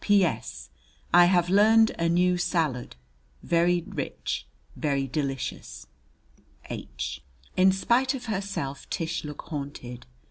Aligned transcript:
P.S. 0.03 0.71
I 1.13 1.25
have 1.25 1.51
lerned 1.51 1.91
a 1.99 2.09
new 2.09 2.33
salud 2.33 2.93
very 3.43 3.83
rich, 3.85 4.47
but 4.75 5.11
delissious. 5.11 5.85
H. 6.71 7.21
In 7.55 7.71
spite 7.71 8.15
of 8.15 8.25
herself, 8.25 8.89
Tish 8.89 9.23
looked 9.23 9.49
haunted. 9.49 10.07